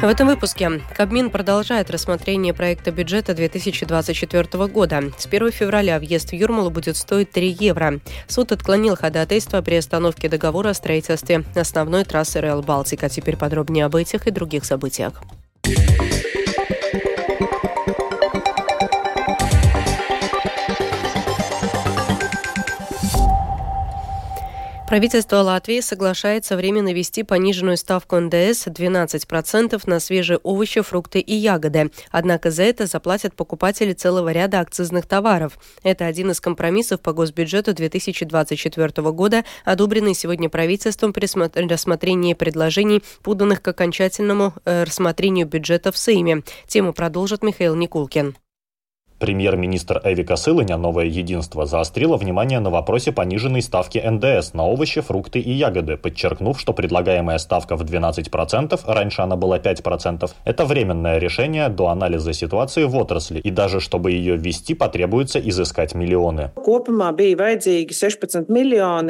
[0.00, 5.02] В этом выпуске Кабмин продолжает рассмотрение проекта бюджета 2024 года.
[5.18, 7.98] С 1 февраля въезд в Юрмалу будет стоить 3 евро.
[8.28, 13.08] Суд отклонил ходатайство при остановке договора о строительстве основной трассы Реал Балтика.
[13.08, 15.20] Теперь подробнее об этих и других событиях.
[24.88, 31.90] Правительство Латвии соглашается временно ввести пониженную ставку НДС 12% на свежие овощи, фрукты и ягоды.
[32.10, 35.58] Однако за это заплатят покупатели целого ряда акцизных товаров.
[35.82, 41.26] Это один из компромиссов по госбюджету 2024 года, одобренный сегодня правительством при
[41.68, 46.44] рассмотрении предложений, поданных к окончательному э, рассмотрению бюджета в Сейме.
[46.66, 48.36] Тему продолжит Михаил Никулкин.
[49.18, 55.40] Премьер-министр Эвика Сылыня «Новое единство» заострила внимание на вопросе пониженной ставки НДС на овощи, фрукты
[55.40, 61.68] и ягоды, подчеркнув, что предлагаемая ставка в 12%, раньше она была 5%, это временное решение
[61.68, 66.52] до анализа ситуации в отрасли, и даже чтобы ее ввести, потребуется изыскать миллионы.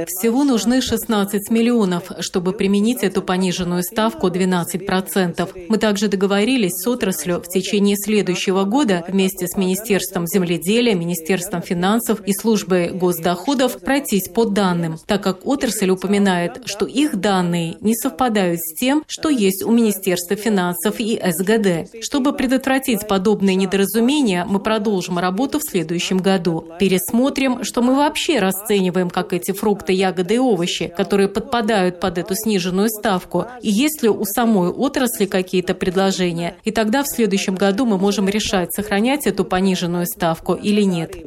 [0.07, 5.67] Всего нужны 16 миллионов, чтобы применить эту пониженную ставку 12%.
[5.69, 11.61] Мы также договорились с отраслью в течение следующего года вместе с Министерством Министерством земледелия, Министерством
[11.61, 17.97] финансов и службой госдоходов пройтись по данным, так как отрасль упоминает, что их данные не
[17.97, 22.05] совпадают с тем, что есть у Министерства финансов и СГД.
[22.05, 26.69] Чтобы предотвратить подобные недоразумения, мы продолжим работу в следующем году.
[26.79, 32.37] Пересмотрим, что мы вообще расцениваем как эти фрукты, ягоды и овощи, которые подпадают под эту
[32.37, 36.57] сниженную ставку, и есть ли у самой отрасли какие-то предложения.
[36.63, 41.25] И тогда в следующем году мы можем решать, сохранять эту пониженную пониженную ставку или нет.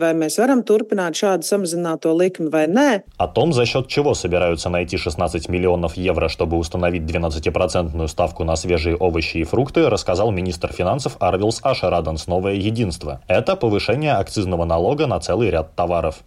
[3.18, 8.56] О том, за счет чего собираются найти 16 миллионов евро, чтобы установить 12-процентную ставку на
[8.56, 13.22] свежие овощи и фрукты, рассказал министр финансов Арвилс Ашераданс «Новое единство».
[13.28, 16.24] Это повышение акцизного налога на целый ряд товаров.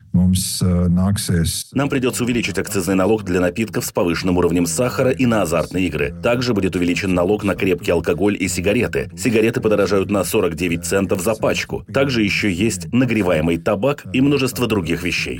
[1.72, 6.14] Нам придется увеличить акцизный налог для напитков с повышенным уровнем сахара и на азартные игры.
[6.22, 9.10] Также будет увеличен налог на крепкий алкоголь и сигареты.
[9.16, 11.84] Сигареты подорожают на 49 центов за пачку.
[11.92, 15.36] Также еще есть нагреваемый табак и множество других вещей.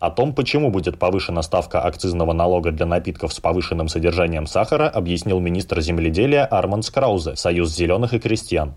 [0.00, 5.38] О том, почему будет повышена ставка акцизного налога для напитков с повышенным содержанием сахара, объяснил
[5.38, 8.74] министр земледелия Арманд Скраузе, Союз зеленых и крестьян.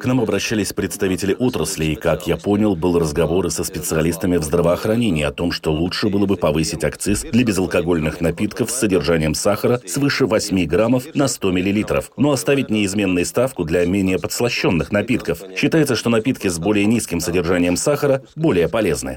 [0.00, 4.42] К нам обращались представители отрасли, и, как я понял, был разговор и со специалистами в
[4.42, 9.80] здравоохранении о том, что лучше было бы повысить акциз для безалкогольных напитков с содержанием сахара
[9.86, 15.42] свыше 8 граммов на 100 миллилитров, но оставить неизменной ставку для менее подслащенных напитков.
[15.56, 19.16] Считается, что напитки с более низким содержанием сахара более полезны.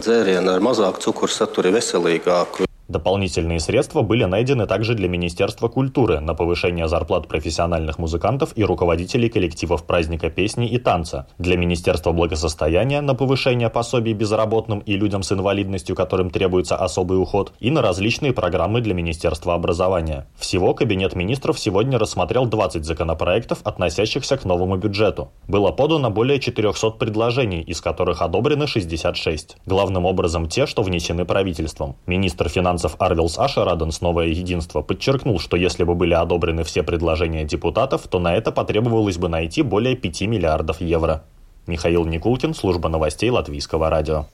[2.91, 9.29] Дополнительные средства были найдены также для Министерства культуры на повышение зарплат профессиональных музыкантов и руководителей
[9.29, 15.31] коллективов праздника песни и танца, для Министерства благосостояния на повышение пособий безработным и людям с
[15.31, 20.27] инвалидностью, которым требуется особый уход, и на различные программы для Министерства образования.
[20.35, 25.31] Всего Кабинет министров сегодня рассмотрел 20 законопроектов, относящихся к новому бюджету.
[25.47, 29.55] Было подано более 400 предложений, из которых одобрены 66.
[29.65, 31.95] Главным образом те, что внесены правительством.
[32.05, 37.43] Министр финансов финансов Арвилс Ашараденс «Новое единство» подчеркнул, что если бы были одобрены все предложения
[37.45, 41.21] депутатов, то на это потребовалось бы найти более 5 миллиардов евро.
[41.67, 44.25] Михаил Никулкин, служба новостей Латвийского радио.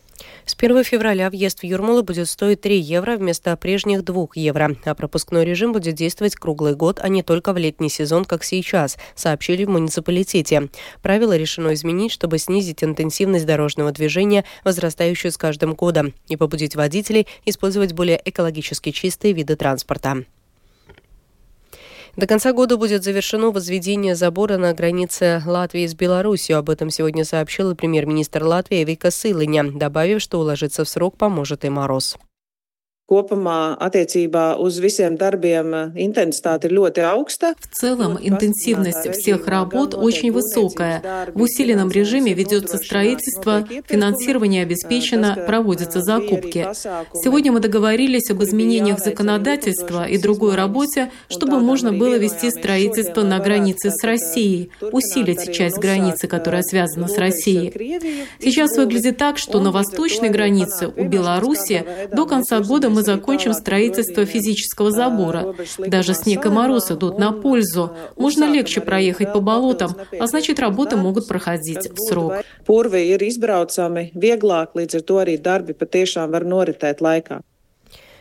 [0.46, 4.96] С 1 февраля въезд в Юрмалу будет стоить 3 евро вместо прежних 2 евро, а
[4.96, 9.66] пропускной режим будет действовать круглый год, а не только в летний сезон, как сейчас, сообщили
[9.66, 10.70] в муниципалитете.
[11.02, 17.28] Правило решено изменить, чтобы снизить интенсивность дорожного движения, возрастающую с каждым годом, и побудить водителей
[17.46, 20.24] использовать более экологически чистые виды транспорта.
[22.18, 26.58] До конца года будет завершено возведение забора на границе Латвии с Беларусью.
[26.58, 31.70] Об этом сегодня сообщил премьер-министр Латвии Вика Сылыня, добавив, что уложиться в срок поможет и
[31.70, 32.18] мороз.
[33.08, 37.54] Kopumā attiecībā uz visiem darbiem интенситет ļoti augsta.
[37.56, 41.32] В целом интенсивность всех работ очень высокая.
[41.34, 46.68] В усиленном режиме ведется строительство, финансирование обеспечено, проводятся закупки.
[47.24, 53.40] Сегодня мы договорились об изменениях законодательства и другой работе, чтобы можно было вести строительство на
[53.40, 57.72] границе с Россией, усилить часть границы, которая связана с Россией.
[58.42, 64.26] Сейчас выглядит так, что на восточной границе у Беларуси до конца года мы закончим строительство
[64.26, 65.54] физического забора.
[65.78, 67.96] Даже снег и мороз идут на пользу.
[68.16, 72.34] Можно легче проехать по болотам, а значит, работы могут проходить в срок.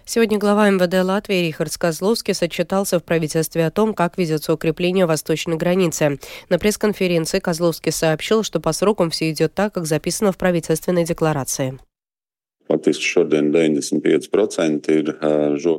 [0.05, 5.57] Сегодня глава МВД Латвии Рихард Козловский отчитался в правительстве о том, как ведется укрепление восточной
[5.57, 6.21] границы.
[6.51, 11.79] На пресс-конференции Козловский сообщил, что по срокам все идет так, как записано в правительственной декларации.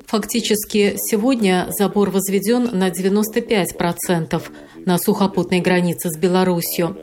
[0.05, 4.41] Фактически сегодня забор возведен на 95%
[4.85, 6.97] на сухопутной границе с Беларусью.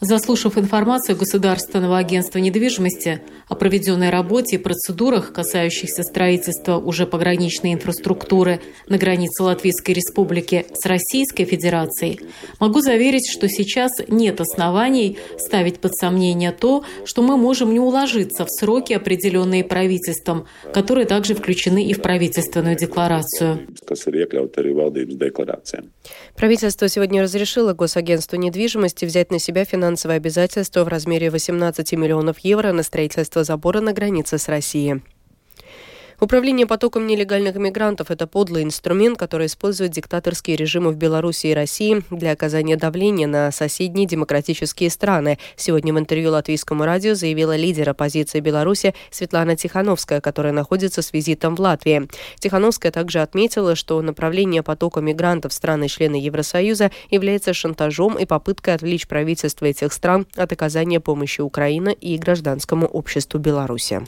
[0.00, 3.22] Заслушав информацию Государственного агентства недвижимости
[3.52, 10.86] о проведенной работе и процедурах, касающихся строительства уже пограничной инфраструктуры на границе Латвийской Республики с
[10.86, 12.20] Российской Федерацией,
[12.60, 18.46] могу заверить, что сейчас нет оснований ставить под сомнение то, что мы можем не уложиться
[18.46, 23.66] в сроки, определенные правительством, которые также включены и в правительственную декларацию.
[26.36, 32.72] Правительство сегодня разрешило Госагентству недвижимости взять на себя финансовые обязательства в размере 18 миллионов евро
[32.72, 35.02] на строительство забора на границе с Россией.
[36.22, 42.04] Управление потоком нелегальных мигрантов– это подлый инструмент, который используют диктаторские режимы в Беларуси и России
[42.10, 45.40] для оказания давления на соседние демократические страны.
[45.56, 51.56] Сегодня в интервью латвийскому радио заявила лидер оппозиции Беларуси Светлана Тихановская, которая находится с визитом
[51.56, 52.08] в Латвии.
[52.38, 59.08] Тихановская также отметила, что направление потока мигрантов в страны-члены Евросоюза является шантажом и попыткой отвлечь
[59.08, 64.06] правительство этих стран от оказания помощи Украине и гражданскому обществу Беларуси.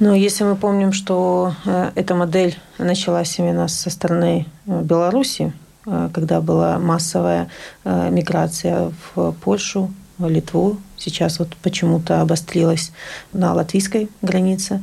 [0.00, 5.52] Но если мы помним, что э, эта модель началась именно со стороны э, Беларуси,
[5.86, 7.48] э, когда была массовая
[7.84, 12.92] миграция в Польшу, Литву, сейчас вот почему-то обострилась
[13.32, 14.82] на латвийской границе.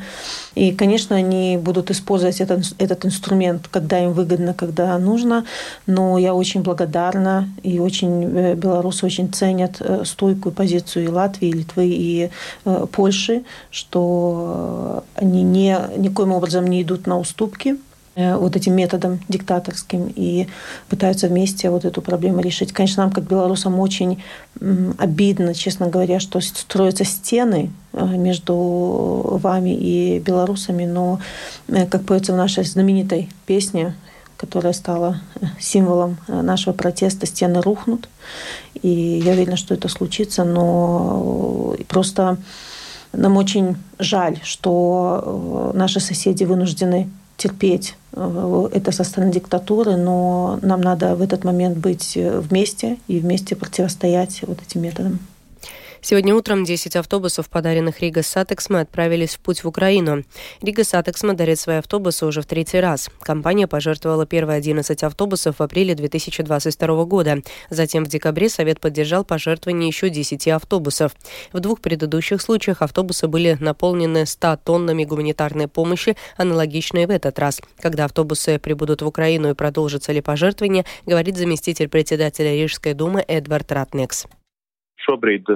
[0.56, 5.46] И, конечно, они будут использовать этот, этот инструмент, когда им выгодно, когда нужно.
[5.88, 11.50] Но я очень благодарна, и очень э, белорусы очень ценят э, стойкую позицию и Латвии,
[11.50, 12.30] и Литвы, и
[12.66, 17.78] э, Польши, что они не, никоим образом не идут на уступки
[18.16, 20.48] вот этим методом диктаторским и
[20.90, 22.74] пытаются вместе вот эту проблему решить.
[22.74, 24.22] Конечно, нам, как белорусам, очень
[24.98, 28.54] обидно, честно говоря, что строятся стены э, между
[29.42, 31.20] вами и белорусами, но,
[31.70, 33.96] э, как поется в нашей знаменитой песне,
[34.36, 35.22] которая стала
[35.60, 38.10] символом нашего протеста, стены рухнут.
[38.82, 38.90] И
[39.24, 42.38] я уверена, что это случится, но просто
[43.14, 47.10] нам очень жаль, что наши соседи вынуждены
[47.42, 52.98] терпеть э, это со стороны диктатуры, но нам надо в этот момент быть э, вместе
[53.08, 55.20] и вместе противостоять вот этим методам.
[56.04, 60.24] Сегодня утром 10 автобусов, подаренных Rīgas satiksme, отправились в путь в Украину.
[60.60, 63.08] Rīgas satiksme дарит свои автобусы уже в третий раз.
[63.22, 67.38] Компания пожертвовала первые 11 автобусов в апреле 2022 года.
[67.70, 71.12] Затем в декабре Совет поддержал пожертвование еще 10 автобусов.
[71.54, 77.62] В двух предыдущих случаях автобусы были наполнены 100 тоннами гуманитарной помощи, аналогичной в этот раз.
[77.80, 83.72] Когда автобусы прибудут в Украину и продолжится ли пожертвование, говорит заместитель председателя Рижской думы Эдвард
[83.72, 84.26] Ратнекс.
[85.12, 85.50] Šobrīd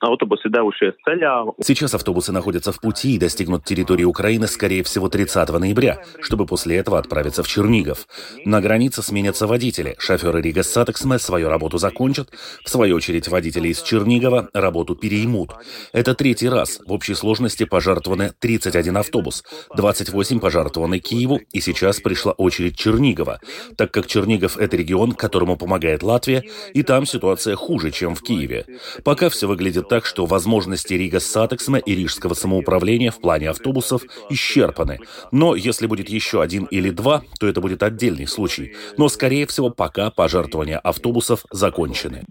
[0.00, 1.54] автобусы девушие ceļā.
[1.62, 6.76] Сейчас автобусы находятся в пути и достигнут территории Украины, скорее всего, 30 ноября, чтобы после
[6.76, 8.06] этого отправиться в Чернигов.
[8.44, 9.96] На границе сменятся водители.
[9.98, 12.30] Шоферы Rīgas satiksme свою работу закончат.
[12.64, 15.52] В свою очередь, водители из Чернигова работу переймут.
[15.92, 16.80] Это третий раз.
[16.86, 19.44] В общей сложности пожертвованы 31 автобус,
[19.76, 23.40] 28 пожертвованы Киеву, и сейчас пришла очередь Чернигова,
[23.76, 28.66] так как Чернигов— это регион, которому помогает Латвия, и там ситуация хуже, чем в Киеве.
[29.04, 34.02] Пока все выглядит выглядит так, что возможности Rīgas satiksme и рижского самоуправления в плане автобусов
[34.28, 34.98] исчерпаны.
[35.32, 38.74] Но если будет еще один или два, то это будет отдельный случай.
[38.98, 42.24] Но, скорее всего, пока пожертвования автобусов закончены.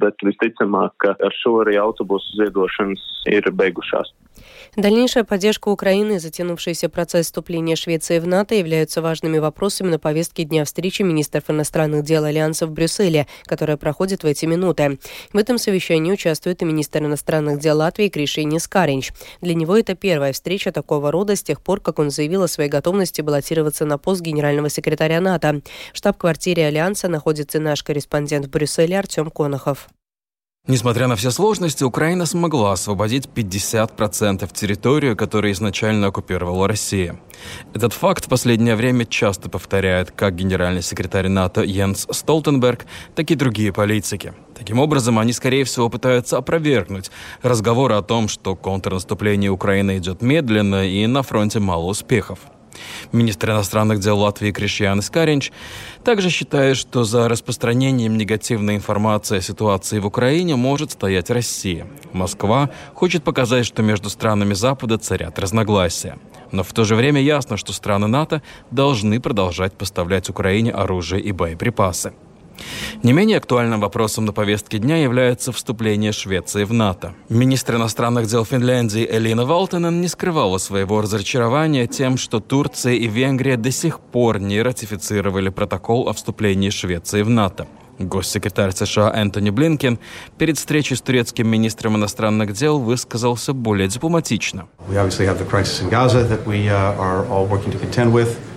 [4.75, 10.46] Дальнейшая поддержка Украины и затянувшийся процесс вступления Швеции в НАТО являются важными вопросами на повестке
[10.46, 14.98] дня встречи министров иностранных дел Альянса в Брюсселе, которая проходит в эти минуты.
[15.32, 19.12] В этом совещании участвует и министр иностранных дел Латвии Кришини Скаринч.
[19.42, 22.70] Для него это первая встреча такого рода с тех пор, как он заявил о своей
[22.72, 25.62] готовности баллотироваться на пост генерального секретаря НАТО.
[25.94, 29.88] В штаб-квартире Альянса находится наш корреспондент в Брюсселе Артем Конохов.
[30.65, 37.20] Несмотря на все сложности, Украина смогла освободить 50% территории, которую изначально оккупировала Россия.
[37.74, 43.36] Этот факт в последнее время часто повторяет как генеральный секретарь НАТО Йенс Столтенберг, так и
[43.36, 44.34] другие политики.
[44.58, 50.88] Таким образом, они, скорее всего, пытаются опровергнуть разговоры о том, что контрнаступление Украины идет медленно
[50.88, 52.39] и на фронте мало успехов.
[53.12, 55.51] Министр иностранных дел Латвии Кришьян Искаринч
[56.03, 61.88] также считает, что за распространением негативной информации о ситуации в Украине может стоять Россия.
[62.12, 66.18] Москва хочет показать, что между странами Запада царят разногласия.
[66.51, 71.32] Но в то же время ясно, что страны НАТО должны продолжать поставлять Украине оружие и
[71.32, 72.13] боеприпасы.
[73.03, 77.13] Не менее актуальным вопросом на повестке дня является вступление Швеции в НАТО.
[77.29, 83.58] Министр иностранных дел Финляндии Элина Валтенен не скрывала своего разочарования тем, что Турция и Венгрия
[83.58, 87.67] до сих пор не ратифицировали протокол о вступлении Швеции в НАТО.
[88.00, 90.00] Госсекретарь США Энтони Блинкен
[90.38, 94.67] перед встречей с турецким министром иностранных дел высказался более дипломатично.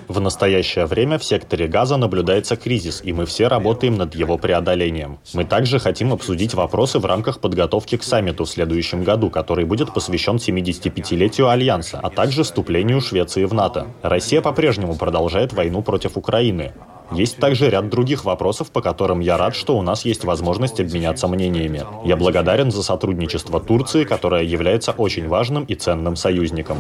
[0.09, 5.19] В настоящее время в секторе газа наблюдается кризис, и мы все работаем над его преодолением.
[5.35, 9.93] Мы также хотим обсудить вопросы в рамках подготовки к саммиту в следующем году, который будет
[9.93, 13.89] посвящен 75-летию Альянса, а также вступлению Швеции в НАТО.
[14.03, 16.73] Россия по-прежнему продолжает войну против Украины.
[17.13, 21.29] Есть также ряд других вопросов, по которым я рад, что у нас есть возможность обменяться
[21.29, 21.85] мнениями.
[22.05, 26.79] Я благодарен за сотрудничество Турции, которая является очень важным и ценным союзником.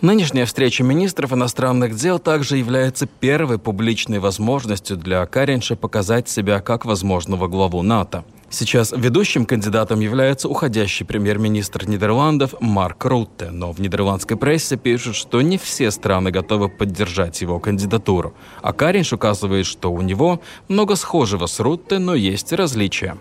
[0.00, 6.84] Нынешняя встреча министров иностранных дел также является первой публичной возможностью для Каринша показать себя как
[6.84, 8.24] возможного главу НАТО.
[8.54, 15.42] Сейчас ведущим кандидатом является уходящий премьер-министр Нидерландов Марк Рутте, но в нидерландской прессе пишут, что
[15.42, 18.32] не все страны готовы поддержать его кандидатуру.
[18.62, 23.16] А Каринш указывает, что у него много схожего с Рутте, но есть различия.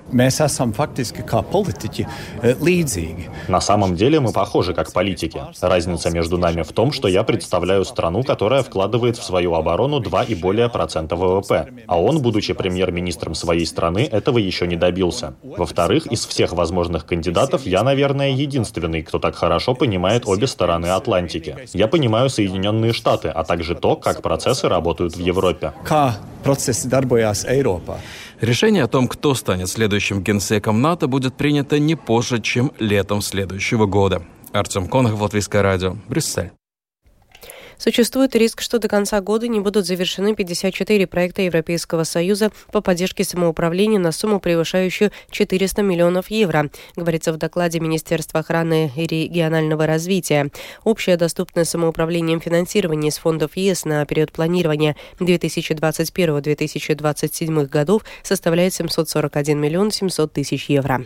[3.47, 5.41] На самом деле мы похожи как политики.
[5.61, 10.25] Разница между нами в том, что я представляю страну, которая вкладывает в свою оборону 2
[10.25, 11.73] и более процента ВВП.
[11.87, 15.59] А он, будучи премьер-министром своей страны, этого еще не добился вопроса.
[15.59, 21.55] Во-вторых, из всех возможных кандидатов я, наверное, единственный, кто так хорошо понимает обе стороны Атлантики.
[21.73, 25.73] Я понимаю Соединенные Штаты, а также то, как процессы работают в Европе.
[28.41, 33.85] Решение о том, кто станет следующим генсеком НАТО, будет принято не позже, чем летом следующего
[33.85, 34.23] года.
[34.51, 36.51] Артем Конах, Латвийское радио, Брюссель.
[37.77, 43.23] Существует риск, что до конца года не будут завершены 54 проекта Европейского Союза по поддержке
[43.23, 50.49] самоуправления на сумму, превышающую 400 миллионов евро, говорится в докладе Министерства охраны и регионального развития.
[50.83, 59.91] Общее доступное самоуправлением финансирование из фондов ЕС на период планирования 2021-2027 годов составляет 741 миллион
[59.91, 61.05] 700 тысяч евро.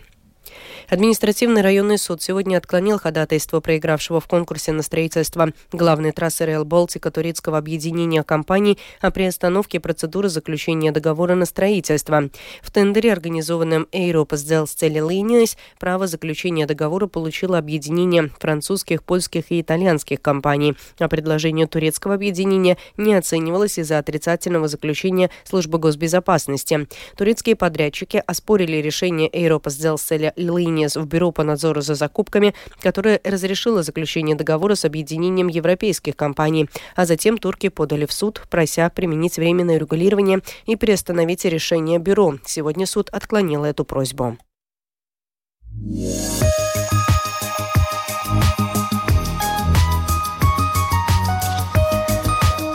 [0.89, 7.11] Административный районный суд сегодня отклонил ходатайство проигравшего в конкурсе на строительство главной трассы Rail Балтика
[7.11, 12.29] турецкого объединения компаний о приостановке процедуры заключения договора на строительство.
[12.61, 20.21] В тендере, организованном Европа Сделстели Линиес, право заключения договора получило объединение французских, польских и итальянских
[20.21, 26.87] компаний, а предложение турецкого объединения не оценивалось из-за отрицательного заключения службы госбезопасности.
[27.17, 33.84] Турецкие подрядчики оспорили решение Европа Сделстели Линиес в Бюро по надзору за закупками, которое разрешило
[33.84, 36.70] заключение договора с объединением европейских компаний.
[36.96, 42.36] А затем турки подали в суд, прося применить временное регулирование и приостановить решение Бюро.
[42.46, 44.38] Сегодня суд отклонил эту просьбу.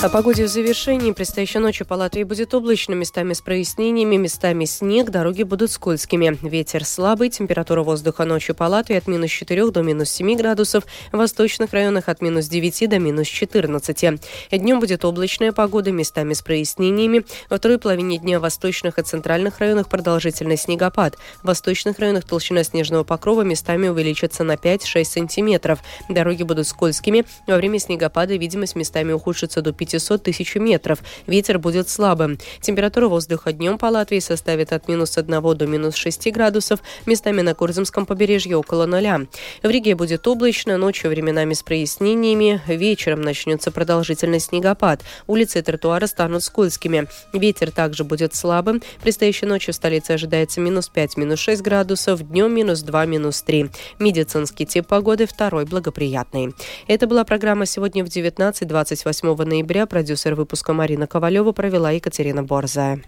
[0.03, 1.13] О погоде в завершении.
[1.13, 6.37] Предстоящей ночью по Латвии будет облачно, местами с прояснениями, местами снег, дороги будут скользкими.
[6.43, 11.19] Ветер слабый, температура воздуха ночью по Латвии от минус 4 до минус 7 градусов, в
[11.19, 14.21] восточных районах от минус 9 до минус 14.
[14.51, 17.25] Днем будет облачная погода, местами с прояснениями.
[17.49, 21.17] Во второй половине дня в восточных и центральных районах продолжительный снегопад.
[21.45, 25.79] В восточных районах толщина снежного покрова местами увеличится на 5-6 сантиметров.
[26.09, 27.25] Дороги будут скользкими.
[27.47, 31.01] Во время снегопада видимость местами ухудшится до 5 500 тысяч метров.
[31.27, 32.39] Ветер будет слабым.
[32.61, 37.55] Температура воздуха днем по Латвии составит от минус 1 до минус 6 градусов, местами на
[37.55, 39.21] Курзамском побережье около нуля.
[39.63, 45.03] В Риге будет облачно, ночью временами с прояснениями, вечером начнется продолжительный снегопад.
[45.27, 47.07] Улицы и тротуары станут скользкими.
[47.35, 48.83] Ветер также будет слабым.
[49.03, 53.69] Предстоящей ночью в столице ожидается минус 5, минус 6 градусов, днем минус 2, минус 3.
[53.99, 56.55] Медицинский тип погоды второй благоприятный.
[56.87, 63.03] Это была программа сегодня в 19-28 ноября продюсер выпуска Марина Ковалева провела Екатерина Борзая.